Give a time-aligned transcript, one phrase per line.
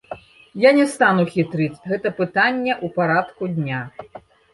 [0.61, 3.83] Я не стану хітрыць, гэта пытанне ў парадку дня.